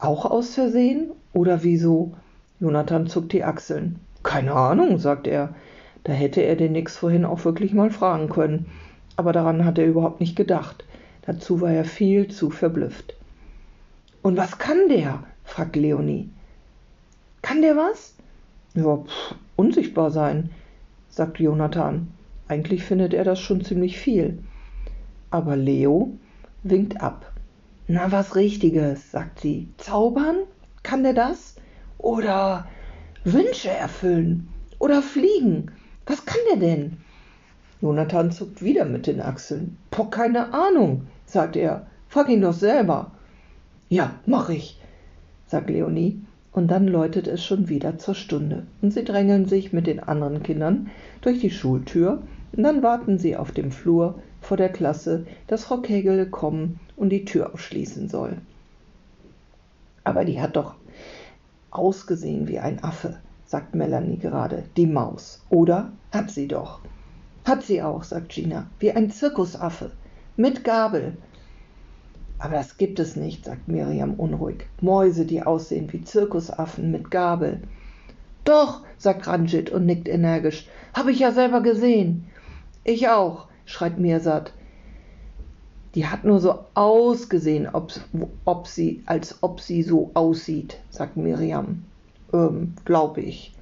Auch 0.00 0.24
aus 0.24 0.54
Versehen? 0.54 1.12
Oder 1.32 1.62
wieso? 1.62 2.14
Jonathan 2.58 3.06
zuckt 3.06 3.32
die 3.32 3.44
Achseln. 3.44 4.00
Keine 4.24 4.54
Ahnung, 4.54 4.98
sagt 4.98 5.28
er. 5.28 5.54
Da 6.02 6.12
hätte 6.12 6.40
er 6.40 6.56
den 6.56 6.72
Nix 6.72 6.96
vorhin 6.96 7.24
auch 7.24 7.44
wirklich 7.44 7.72
mal 7.72 7.92
fragen 7.92 8.28
können. 8.30 8.66
Aber 9.14 9.32
daran 9.32 9.64
hat 9.64 9.78
er 9.78 9.86
überhaupt 9.86 10.18
nicht 10.18 10.34
gedacht. 10.34 10.84
Dazu 11.22 11.60
war 11.60 11.70
er 11.70 11.84
viel 11.84 12.26
zu 12.26 12.50
verblüfft. 12.50 13.14
Und 14.22 14.36
was 14.36 14.58
kann 14.58 14.88
der? 14.88 15.24
fragt 15.44 15.76
Leonie. 15.76 16.28
Kann 17.42 17.62
der 17.62 17.76
was? 17.76 18.14
Ja, 18.74 18.98
pff, 18.98 19.34
unsichtbar 19.56 20.10
sein, 20.10 20.50
sagt 21.08 21.38
Jonathan. 21.38 22.08
Eigentlich 22.48 22.84
findet 22.84 23.14
er 23.14 23.24
das 23.24 23.40
schon 23.40 23.64
ziemlich 23.64 23.98
viel. 23.98 24.38
Aber 25.30 25.56
Leo 25.56 26.12
winkt 26.62 27.00
ab. 27.00 27.32
Na, 27.86 28.10
was 28.12 28.36
Richtiges, 28.36 29.10
sagt 29.10 29.40
sie. 29.40 29.68
Zaubern? 29.78 30.36
Kann 30.82 31.02
der 31.02 31.14
das? 31.14 31.56
Oder 31.98 32.66
Wünsche 33.24 33.70
erfüllen? 33.70 34.48
Oder 34.78 35.02
fliegen? 35.02 35.70
Was 36.06 36.24
kann 36.24 36.40
der 36.50 36.58
denn? 36.58 36.98
Jonathan 37.80 38.32
zuckt 38.32 38.62
wieder 38.62 38.84
mit 38.84 39.06
den 39.06 39.20
Achseln. 39.20 39.76
Boah, 39.90 40.10
keine 40.10 40.52
Ahnung, 40.52 41.06
sagt 41.26 41.56
er. 41.56 41.86
Frag 42.08 42.28
ihn 42.28 42.42
doch 42.42 42.52
selber. 42.52 43.12
Ja, 43.88 44.14
mach 44.26 44.48
ich, 44.48 44.78
sagt 45.46 45.70
Leonie. 45.70 46.20
Und 46.52 46.68
dann 46.68 46.88
läutet 46.88 47.28
es 47.28 47.44
schon 47.44 47.68
wieder 47.68 47.98
zur 47.98 48.14
Stunde. 48.14 48.66
Und 48.82 48.92
sie 48.92 49.04
drängeln 49.04 49.46
sich 49.46 49.72
mit 49.72 49.86
den 49.86 50.00
anderen 50.00 50.42
Kindern 50.42 50.90
durch 51.20 51.40
die 51.40 51.50
Schultür. 51.50 52.22
Und 52.52 52.62
dann 52.62 52.82
warten 52.82 53.18
sie 53.18 53.36
auf 53.36 53.52
dem 53.52 53.70
Flur 53.70 54.16
vor 54.40 54.56
der 54.56 54.70
Klasse, 54.70 55.26
dass 55.46 55.64
Frau 55.64 55.78
Kegel 55.78 56.26
kommen 56.26 56.80
und 56.96 57.10
die 57.10 57.24
Tür 57.24 57.52
aufschließen 57.54 58.08
soll. 58.08 58.38
Aber 60.04 60.24
die 60.24 60.40
hat 60.40 60.56
doch 60.56 60.74
ausgesehen 61.70 62.48
wie 62.48 62.58
ein 62.58 62.82
Affe, 62.82 63.18
sagt 63.44 63.74
Melanie 63.74 64.18
gerade, 64.18 64.64
die 64.76 64.86
Maus. 64.86 65.44
Oder 65.50 65.92
hat 66.12 66.30
sie 66.30 66.48
doch. 66.48 66.80
Hat 67.44 67.62
sie 67.62 67.82
auch, 67.82 68.04
sagt 68.04 68.30
Gina, 68.30 68.66
wie 68.78 68.92
ein 68.92 69.10
Zirkusaffe, 69.10 69.92
mit 70.36 70.64
Gabel. 70.64 71.16
Aber 72.38 72.54
das 72.54 72.76
gibt 72.76 73.00
es 73.00 73.16
nicht, 73.16 73.44
sagt 73.44 73.66
Miriam 73.66 74.14
unruhig. 74.14 74.66
Mäuse, 74.80 75.24
die 75.24 75.42
aussehen 75.42 75.92
wie 75.92 76.02
Zirkusaffen 76.02 76.90
mit 76.90 77.10
Gabel. 77.10 77.60
Doch, 78.44 78.82
sagt 78.96 79.26
Ranjit 79.26 79.70
und 79.70 79.86
nickt 79.86 80.08
energisch. 80.08 80.68
Habe 80.94 81.10
ich 81.10 81.18
ja 81.18 81.32
selber 81.32 81.60
gesehen. 81.60 82.26
Ich 82.84 83.08
auch, 83.08 83.48
schreit 83.66 83.98
Mirsad. 83.98 84.52
Die 85.94 86.06
hat 86.06 86.24
nur 86.24 86.38
so 86.38 86.60
ausgesehen, 86.74 87.68
ob, 87.72 87.92
ob 88.44 88.66
sie, 88.68 89.02
als 89.06 89.42
ob 89.42 89.60
sie 89.60 89.82
so 89.82 90.12
aussieht, 90.14 90.78
sagt 90.90 91.16
Miriam. 91.16 91.84
Ähm, 92.32 92.74
glaube 92.84 93.20
ich. 93.20 93.52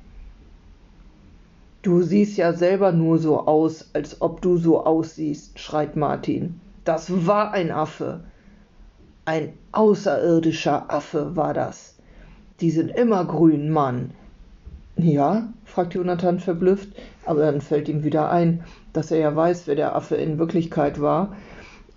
Du 1.82 2.02
siehst 2.02 2.36
ja 2.36 2.52
selber 2.52 2.92
nur 2.92 3.18
so 3.18 3.46
aus, 3.46 3.90
als 3.92 4.20
ob 4.20 4.42
du 4.42 4.56
so 4.56 4.84
aussiehst, 4.84 5.58
schreit 5.58 5.96
Martin. 5.96 6.60
Das 6.84 7.26
war 7.26 7.52
ein 7.52 7.70
Affe. 7.70 8.24
Ein 9.28 9.54
außerirdischer 9.72 10.88
Affe 10.88 11.34
war 11.34 11.52
das. 11.52 11.96
Die 12.60 12.70
sind 12.70 12.90
immer 12.90 13.24
grün, 13.24 13.70
Mann. 13.70 14.12
Ja, 14.96 15.48
fragt 15.64 15.94
Jonathan 15.94 16.38
verblüfft, 16.38 16.90
aber 17.24 17.40
dann 17.40 17.60
fällt 17.60 17.88
ihm 17.88 18.04
wieder 18.04 18.30
ein, 18.30 18.62
dass 18.92 19.10
er 19.10 19.18
ja 19.18 19.34
weiß, 19.34 19.66
wer 19.66 19.74
der 19.74 19.96
Affe 19.96 20.14
in 20.14 20.38
Wirklichkeit 20.38 21.00
war. 21.00 21.34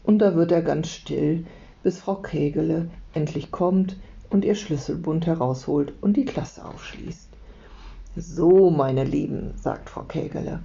Und 0.01 0.17
da 0.17 0.33
wird 0.33 0.51
er 0.51 0.63
ganz 0.63 0.89
still, 0.89 1.45
bis 1.83 1.99
Frau 1.99 2.15
Kegele 2.15 2.89
endlich 3.13 3.51
kommt 3.51 3.95
und 4.31 4.43
ihr 4.43 4.55
Schlüsselbund 4.55 5.27
herausholt 5.27 5.93
und 6.01 6.17
die 6.17 6.25
Klasse 6.25 6.65
aufschließt. 6.65 7.29
So, 8.15 8.71
meine 8.71 9.03
Lieben, 9.03 9.53
sagt 9.55 9.91
Frau 9.91 10.01
Kegele. 10.01 10.61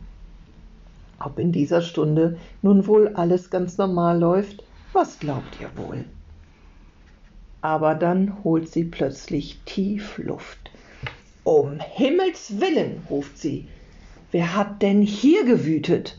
Ob 1.21 1.39
in 1.39 1.53
dieser 1.53 1.83
Stunde 1.83 2.39
nun 2.63 2.87
wohl 2.87 3.09
alles 3.09 3.51
ganz 3.51 3.77
normal 3.77 4.19
läuft, 4.19 4.65
was 4.95 5.19
glaubt 5.19 5.61
ihr 5.61 5.69
wohl? 5.77 6.07
Aber 7.65 7.95
dann 7.95 8.45
holt 8.45 8.69
sie 8.69 8.85
plötzlich 8.85 9.59
tief 9.65 10.19
Luft. 10.19 10.71
Um 11.45 11.81
Himmels 11.81 12.61
willen, 12.61 13.01
ruft 13.09 13.39
sie, 13.39 13.69
wer 14.33 14.55
hat 14.55 14.83
denn 14.83 15.01
hier 15.01 15.47
gewütet? 15.47 16.19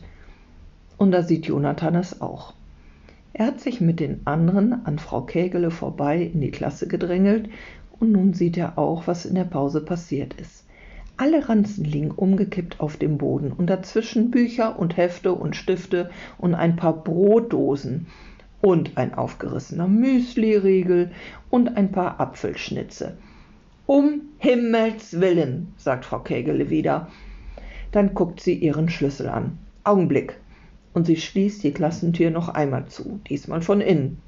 Und 0.98 1.12
da 1.12 1.22
sieht 1.22 1.46
Jonathan 1.46 1.94
es 1.94 2.20
auch. 2.20 2.54
Er 3.32 3.46
hat 3.46 3.60
sich 3.60 3.80
mit 3.80 4.00
den 4.00 4.22
anderen 4.26 4.84
an 4.86 4.98
Frau 4.98 5.20
Kägele 5.20 5.70
vorbei 5.70 6.20
in 6.20 6.40
die 6.40 6.50
Klasse 6.50 6.88
gedrängelt 6.88 7.48
und 8.00 8.10
nun 8.10 8.34
sieht 8.34 8.56
er 8.56 8.76
auch, 8.76 9.06
was 9.06 9.24
in 9.24 9.36
der 9.36 9.44
Pause 9.44 9.84
passiert 9.84 10.34
ist. 10.34 10.64
Alle 11.16 11.48
Ranzen 11.48 11.84
liegen 11.84 12.10
umgekippt 12.10 12.80
auf 12.80 12.96
dem 12.96 13.18
Boden 13.18 13.52
und 13.52 13.70
dazwischen 13.70 14.32
Bücher 14.32 14.80
und 14.80 14.96
Hefte 14.96 15.32
und 15.32 15.54
Stifte 15.54 16.10
und 16.38 16.56
ein 16.56 16.74
paar 16.74 17.04
Brotdosen 17.04 18.08
und 18.60 18.96
ein 18.96 19.14
aufgerissener 19.14 19.86
Müsliriegel 19.86 21.10
und 21.50 21.76
ein 21.76 21.92
paar 21.92 22.20
Apfelschnitze. 22.20 23.16
Um 23.86 24.22
Himmels 24.38 25.20
willen, 25.20 25.72
sagt 25.76 26.04
Frau 26.04 26.18
Kägele 26.18 26.70
wieder. 26.70 27.08
Dann 27.92 28.14
guckt 28.14 28.40
sie 28.40 28.54
ihren 28.54 28.88
Schlüssel 28.88 29.28
an. 29.28 29.58
Augenblick. 29.84 30.36
Und 30.92 31.06
sie 31.06 31.16
schließt 31.16 31.62
die 31.62 31.72
Klassentür 31.72 32.30
noch 32.30 32.48
einmal 32.48 32.86
zu, 32.86 33.20
diesmal 33.28 33.60
von 33.60 33.80
innen, 33.80 34.18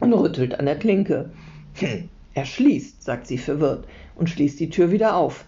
und 0.00 0.12
rüttelt 0.12 0.58
an 0.58 0.66
der 0.66 0.78
Klinke. 0.78 1.30
Hm, 1.74 2.08
er 2.34 2.44
schließt, 2.44 3.02
sagt 3.02 3.26
sie 3.26 3.38
verwirrt 3.38 3.86
und 4.16 4.28
schließt 4.28 4.58
die 4.58 4.70
Tür 4.70 4.90
wieder 4.90 5.16
auf. 5.16 5.44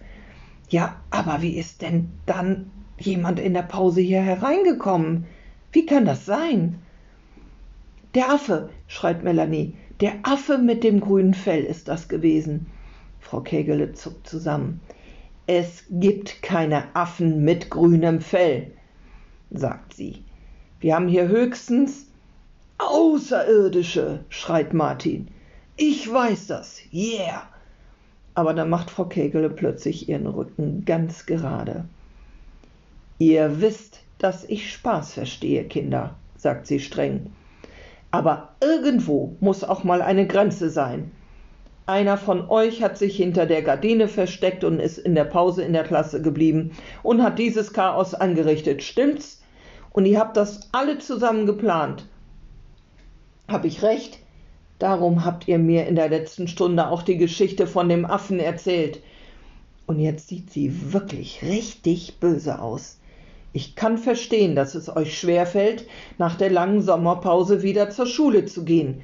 Ja, 0.69 0.97
aber 1.11 1.43
wie 1.43 1.57
ist 1.57 1.83
denn 1.83 2.11
dann 2.26 2.71
jemand 2.99 3.41
in 3.41 3.55
der 3.55 3.62
Pause 3.62 4.00
hier 4.00 4.21
hereingekommen? 4.21 5.25
Wie 5.73 5.87
kann 5.87 6.05
das 6.05 6.26
sein? 6.26 6.79
Der 8.16 8.30
Affe, 8.30 8.70
schreit 8.87 9.25
Melanie. 9.25 9.75
Der 10.00 10.14
Affe 10.23 10.56
mit 10.56 10.82
dem 10.85 11.00
grünen 11.00 11.35
Fell 11.35 11.62
ist 11.62 11.87
das 11.87 12.08
gewesen. 12.08 12.64
Frau 13.20 13.42
Kegele 13.42 13.92
zuckt 13.92 14.26
zusammen. 14.26 14.80
Es 15.46 15.85
gibt 15.90 16.40
keine 16.42 16.96
Affen 16.96 17.44
mit 17.44 17.68
grünem 17.68 18.23
Fell, 18.23 18.70
sagt 19.50 19.92
sie. 19.92 20.25
Wir 20.80 20.94
haben 20.94 21.08
hier 21.08 21.28
höchstens 21.28 22.06
Außerirdische, 22.78 24.25
schreit 24.30 24.73
Martin. 24.73 25.28
Ich 25.76 26.11
weiß 26.11 26.46
das, 26.46 26.80
yeah. 26.94 27.42
Aber 28.35 28.54
dann 28.54 28.70
macht 28.70 28.90
Frau 28.90 29.04
Kegele 29.04 29.50
plötzlich 29.50 30.08
ihren 30.08 30.26
Rücken 30.26 30.87
ganz 30.87 31.26
gerade. 31.26 31.85
Ihr 33.18 33.61
wisst, 33.61 34.00
dass 34.16 34.44
ich 34.44 34.73
Spaß 34.73 35.12
verstehe, 35.12 35.64
Kinder, 35.64 36.16
sagt 36.38 36.66
sie 36.66 36.80
streng. 36.80 37.30
Aber 38.10 38.56
irgendwo 38.60 39.36
muss 39.40 39.64
auch 39.64 39.84
mal 39.84 40.02
eine 40.02 40.26
Grenze 40.26 40.70
sein. 40.70 41.10
Einer 41.86 42.16
von 42.16 42.48
euch 42.48 42.82
hat 42.82 42.98
sich 42.98 43.16
hinter 43.16 43.46
der 43.46 43.62
Gardine 43.62 44.08
versteckt 44.08 44.64
und 44.64 44.80
ist 44.80 44.98
in 44.98 45.14
der 45.14 45.25
Pause 45.25 45.62
in 45.62 45.72
der 45.72 45.84
Klasse 45.84 46.20
geblieben 46.20 46.72
und 47.04 47.22
hat 47.22 47.38
dieses 47.38 47.72
Chaos 47.72 48.14
angerichtet. 48.14 48.82
Stimmt's? 48.82 49.42
Und 49.92 50.04
ihr 50.04 50.18
habt 50.18 50.36
das 50.36 50.68
alle 50.72 50.98
zusammen 50.98 51.46
geplant. 51.46 52.06
Hab 53.48 53.64
ich 53.64 53.82
recht? 53.82 54.18
Darum 54.78 55.25
habt 55.25 55.48
ihr 55.48 55.58
mir 55.58 55.86
in 55.86 55.94
der 55.94 56.08
letzten 56.08 56.48
Stunde 56.48 56.88
auch 56.88 57.02
die 57.02 57.16
Geschichte 57.16 57.66
von 57.66 57.88
dem 57.88 58.04
Affen 58.04 58.40
erzählt. 58.40 59.00
Und 59.86 60.00
jetzt 60.00 60.28
sieht 60.28 60.50
sie 60.50 60.92
wirklich 60.92 61.42
richtig 61.42 62.18
böse 62.18 62.60
aus. 62.60 62.98
Ich 63.56 63.75
kann 63.75 63.96
verstehen, 63.96 64.54
dass 64.54 64.75
es 64.75 64.94
euch 64.94 65.18
schwerfällt, 65.18 65.86
nach 66.18 66.36
der 66.36 66.50
langen 66.50 66.82
Sommerpause 66.82 67.62
wieder 67.62 67.88
zur 67.88 68.04
Schule 68.04 68.44
zu 68.44 68.66
gehen. 68.66 69.00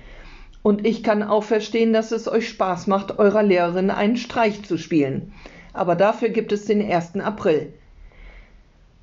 Und 0.62 0.87
ich 0.87 1.02
kann 1.02 1.23
auch 1.23 1.42
verstehen, 1.42 1.94
dass 1.94 2.12
es 2.12 2.28
euch 2.28 2.50
Spaß 2.50 2.87
macht, 2.87 3.18
eurer 3.18 3.42
Lehrerin 3.42 3.88
einen 3.88 4.18
Streich 4.18 4.62
zu 4.62 4.76
spielen. 4.76 5.32
Aber 5.73 5.97
dafür 5.97 6.28
gibt 6.28 6.52
es 6.52 6.66
den 6.66 6.82
1. 6.82 7.16
April. 7.21 7.73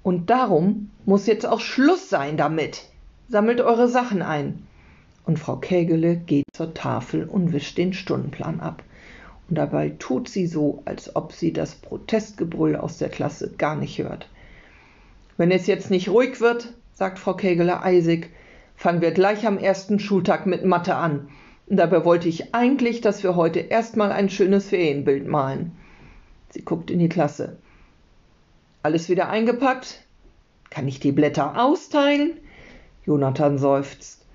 Und 0.03 0.29
darum 0.29 0.91
muss 1.05 1.25
jetzt 1.25 1.47
auch 1.47 1.61
Schluss 1.61 2.11
sein 2.11 2.37
damit. 2.37 2.83
Sammelt 3.27 3.59
eure 3.59 3.87
Sachen 3.87 4.21
ein. 4.21 4.67
Und 5.25 5.39
Frau 5.39 5.55
Kägele 5.55 6.15
geht 6.15 6.45
zur 6.53 6.75
Tafel 6.75 7.23
und 7.23 7.53
wischt 7.53 7.79
den 7.79 7.93
Stundenplan 7.93 8.59
ab. 8.59 8.83
Und 9.49 9.57
dabei 9.57 9.95
tut 9.97 10.29
sie 10.29 10.45
so, 10.45 10.83
als 10.85 11.15
ob 11.15 11.33
sie 11.33 11.51
das 11.51 11.73
Protestgebrüll 11.73 12.75
aus 12.75 12.99
der 12.99 13.09
Klasse 13.09 13.49
gar 13.57 13.75
nicht 13.75 13.97
hört. 13.97 14.29
Wenn 15.39 15.51
es 15.51 15.67
jetzt 15.67 15.89
nicht 15.89 16.09
ruhig 16.09 16.41
wird, 16.41 16.73
sagt 16.93 17.17
Frau 17.17 17.33
Kägele 17.33 17.81
eisig, 17.81 18.29
fangen 18.75 18.99
wir 18.99 19.11
gleich 19.11 19.47
am 19.47 19.57
ersten 19.57 19.97
Schultag 19.97 20.45
mit 20.45 20.65
Mathe 20.65 20.95
an. 20.95 21.29
Und 21.67 21.77
dabei 21.77 22.03
wollte 22.03 22.27
ich 22.27 22.53
eigentlich, 22.53 22.99
dass 22.99 23.23
wir 23.23 23.37
heute 23.37 23.61
erstmal 23.61 24.11
ein 24.11 24.29
schönes 24.29 24.67
Ferienbild 24.67 25.25
malen. 25.29 25.71
Sie 26.49 26.61
guckt 26.61 26.91
in 26.91 26.99
die 26.99 27.07
Klasse. 27.07 27.55
Alles 28.83 29.07
wieder 29.07 29.29
eingepackt? 29.29 30.03
Kann 30.71 30.89
ich 30.89 30.99
die 30.99 31.13
Blätter 31.13 31.57
austeilen? 31.57 32.33
Jonathan 33.05 33.57
seufzt. 33.57 34.25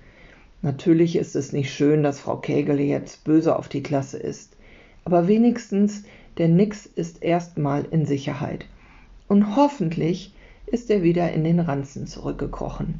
Natürlich 0.63 1.17
ist 1.17 1.35
es 1.35 1.53
nicht 1.53 1.71
schön, 1.71 2.01
dass 2.01 2.19
Frau 2.19 2.37
Kägele 2.37 2.81
jetzt 2.81 3.23
böse 3.25 3.55
auf 3.55 3.69
die 3.69 3.83
Klasse 3.83 4.17
ist. 4.17 4.57
Aber 5.03 5.27
wenigstens 5.27 6.03
der 6.39 6.47
Nix 6.47 6.87
ist 6.87 7.21
erstmal 7.21 7.85
in 7.91 8.07
Sicherheit. 8.07 8.65
Und 9.27 9.55
hoffentlich 9.55 10.33
ist 10.67 10.89
er 10.89 11.03
wieder 11.03 11.31
in 11.31 11.43
den 11.43 11.59
Ranzen 11.59 12.07
zurückgekrochen. 12.07 12.99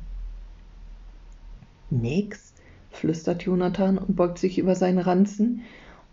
Nix? 1.89 2.53
flüstert 2.91 3.43
Jonathan 3.43 3.97
und 3.97 4.15
beugt 4.15 4.39
sich 4.39 4.57
über 4.57 4.75
seinen 4.75 4.99
Ranzen, 4.99 5.63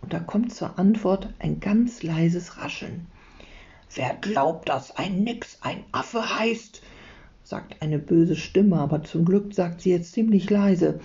und 0.00 0.12
da 0.12 0.18
kommt 0.18 0.52
zur 0.52 0.78
Antwort 0.78 1.32
ein 1.38 1.60
ganz 1.60 2.02
leises 2.02 2.58
Rascheln. 2.58 3.06
Wer 3.94 4.14
glaubt, 4.14 4.68
dass 4.68 4.96
ein 4.96 5.22
Nix 5.22 5.58
ein 5.60 5.84
Affe 5.92 6.38
heißt? 6.38 6.82
sagt 7.44 7.82
eine 7.82 7.98
böse 7.98 8.36
Stimme, 8.36 8.78
aber 8.78 9.02
zum 9.02 9.24
Glück 9.24 9.52
sagt 9.52 9.82
sie 9.82 9.90
jetzt 9.90 10.12
ziemlich 10.12 10.48
leise. 10.48 11.00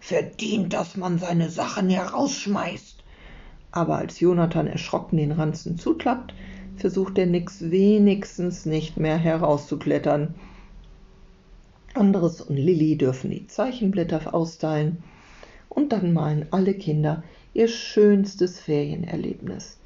Verdient, 0.00 0.72
dass 0.72 0.96
man 0.96 1.18
seine 1.18 1.50
Sachen 1.50 1.90
herausschmeißt. 1.90 3.04
Aber 3.72 3.98
als 3.98 4.20
Jonathan 4.20 4.66
erschrocken 4.66 5.18
den 5.18 5.32
Ranzen 5.32 5.76
zuklappt, 5.78 6.32
versucht 6.80 7.16
der 7.16 7.26
Nix 7.26 7.70
wenigstens 7.70 8.66
nicht 8.66 8.98
mehr 8.98 9.16
herauszuklettern. 9.16 10.34
Anderes 11.94 12.40
und 12.40 12.56
Lilly 12.56 12.96
dürfen 12.96 13.30
die 13.30 13.46
Zeichenblätter 13.46 14.34
austeilen 14.34 15.02
und 15.68 15.92
dann 15.92 16.12
malen 16.12 16.46
alle 16.50 16.74
Kinder 16.74 17.22
ihr 17.52 17.68
schönstes 17.68 18.60
Ferienerlebnis. 18.60 19.78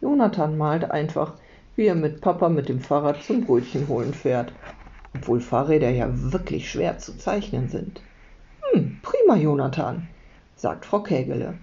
Jonathan 0.00 0.56
malt 0.56 0.90
einfach, 0.90 1.34
wie 1.74 1.86
er 1.86 1.94
mit 1.94 2.20
Papa 2.20 2.48
mit 2.48 2.68
dem 2.68 2.80
Fahrrad 2.80 3.22
zum 3.22 3.44
Brötchen 3.44 3.88
holen 3.88 4.14
fährt, 4.14 4.52
obwohl 5.14 5.40
Fahrräder 5.40 5.90
ja 5.90 6.08
wirklich 6.10 6.70
schwer 6.70 6.98
zu 6.98 7.16
zeichnen 7.16 7.68
sind. 7.68 8.00
Hm, 8.72 8.98
prima, 9.02 9.36
Jonathan, 9.36 10.08
sagt 10.54 10.84
Frau 10.84 11.02
Kägele. 11.02 11.54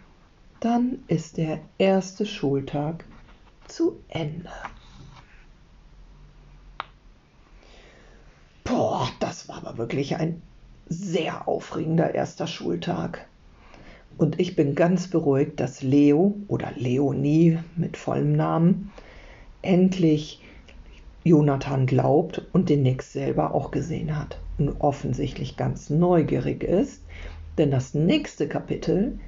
Dann 0.59 0.99
ist 1.07 1.37
der 1.37 1.59
erste 1.77 2.25
Schultag 2.25 3.05
zu 3.67 3.99
Ende. 4.09 4.49
Boah, 8.63 9.09
das 9.19 9.47
war 9.47 9.57
aber 9.57 9.77
wirklich 9.77 10.15
ein 10.15 10.41
sehr 10.87 11.47
aufregender 11.47 12.13
erster 12.13 12.47
Schultag. 12.47 13.27
Und 14.17 14.39
ich 14.39 14.55
bin 14.55 14.75
ganz 14.75 15.09
beruhigt, 15.09 15.59
dass 15.59 15.81
Leo 15.81 16.35
oder 16.47 16.71
Leonie 16.75 17.59
mit 17.75 17.97
vollem 17.97 18.33
Namen 18.33 18.91
endlich 19.61 20.41
Jonathan 21.23 21.85
glaubt 21.85 22.43
und 22.53 22.69
den 22.69 22.83
Nix 22.83 23.11
selber 23.11 23.53
auch 23.53 23.71
gesehen 23.71 24.17
hat 24.17 24.39
und 24.57 24.79
offensichtlich 24.79 25.57
ganz 25.57 25.89
neugierig 25.89 26.63
ist, 26.63 27.03
denn 27.57 27.71
das 27.71 27.93
nächste 27.93 28.47
Kapitel 28.47 29.19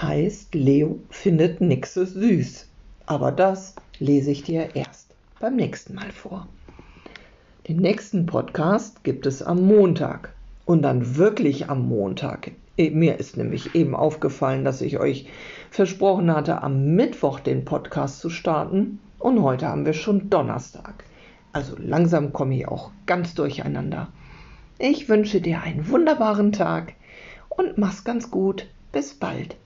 heißt 0.00 0.54
Leo 0.54 1.00
findet 1.08 1.60
Nixe 1.60 2.06
süß. 2.06 2.68
Aber 3.08 3.32
das 3.32 3.74
lese 3.98 4.30
ich 4.30 4.42
dir 4.44 4.76
erst 4.76 5.14
beim 5.40 5.56
nächsten 5.56 5.94
Mal 5.94 6.12
vor. 6.12 6.46
Den 7.66 7.78
nächsten 7.78 8.26
Podcast 8.26 9.02
gibt 9.02 9.26
es 9.26 9.42
am 9.42 9.66
Montag 9.66 10.32
und 10.64 10.82
dann 10.82 11.16
wirklich 11.16 11.68
am 11.68 11.88
Montag 11.88 12.52
Eh, 12.78 12.90
mir 12.90 13.18
ist 13.18 13.36
nämlich 13.36 13.74
eben 13.74 13.96
aufgefallen, 13.96 14.64
dass 14.64 14.80
ich 14.80 15.00
euch 15.00 15.26
versprochen 15.68 16.32
hatte, 16.32 16.62
am 16.62 16.94
Mittwoch 16.94 17.40
den 17.40 17.64
Podcast 17.64 18.20
zu 18.20 18.30
starten. 18.30 19.00
Und 19.18 19.42
heute 19.42 19.66
haben 19.66 19.84
wir 19.84 19.94
schon 19.94 20.30
Donnerstag. 20.30 21.04
Also 21.52 21.74
langsam 21.76 22.32
komme 22.32 22.56
ich 22.56 22.68
auch 22.68 22.92
ganz 23.06 23.34
durcheinander. 23.34 24.08
Ich 24.78 25.08
wünsche 25.08 25.40
dir 25.40 25.60
einen 25.60 25.88
wunderbaren 25.90 26.52
Tag 26.52 26.94
und 27.48 27.78
mach's 27.78 28.04
ganz 28.04 28.30
gut. 28.30 28.68
Bis 28.92 29.12
bald. 29.12 29.56